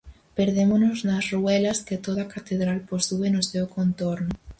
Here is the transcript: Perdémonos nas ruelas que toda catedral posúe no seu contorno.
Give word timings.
Perdémonos 0.37 0.97
nas 1.07 1.25
ruelas 1.33 1.79
que 1.87 2.01
toda 2.05 2.29
catedral 2.33 2.79
posúe 2.91 3.27
no 3.31 3.41
seu 3.51 3.65
contorno. 3.75 4.31